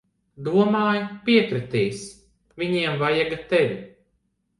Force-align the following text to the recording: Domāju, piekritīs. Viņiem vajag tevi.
Domāju, 0.45 1.01
piekritīs. 1.27 1.99
Viņiem 2.63 2.97
vajag 3.03 3.37
tevi. 3.53 3.77